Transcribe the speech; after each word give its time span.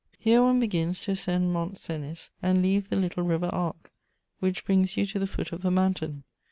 Here 0.17 0.41
one 0.41 0.59
begins 0.59 0.99
to 1.01 1.11
ascend 1.11 1.53
Mont 1.53 1.77
Cenis 1.77 2.31
and 2.41 2.63
leave 2.63 2.89
the 2.89 2.95
little 2.95 3.21
River 3.21 3.51
Arc, 3.53 3.91
which 4.39 4.65
brings 4.65 4.97
you 4.97 5.05
to 5.05 5.19
the 5.19 5.27
foot 5.27 5.51
of 5.51 5.61
the 5.61 5.69
mountain. 5.69 6.23